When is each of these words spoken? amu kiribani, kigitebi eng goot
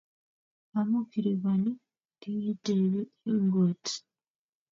amu 0.77 0.99
kiribani, 1.11 1.71
kigitebi 2.21 3.01
eng 3.29 3.45
goot 3.53 3.85